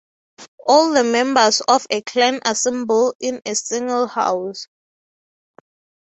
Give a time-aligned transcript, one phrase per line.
[0.65, 4.67] All the members of a clan assemble in a single house.